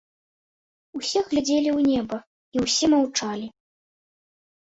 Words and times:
Усе 0.99 1.19
глядзелі 1.33 1.69
ў 1.77 1.91
неба, 1.91 2.17
і 2.57 2.63
ўсё 2.65 2.85
маўчалі. 2.93 3.45